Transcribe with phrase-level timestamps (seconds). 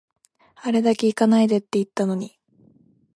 [0.55, 2.39] あれだけ行かないでって言ったのに